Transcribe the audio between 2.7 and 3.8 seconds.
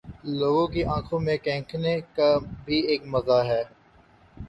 ایک مزہ ہے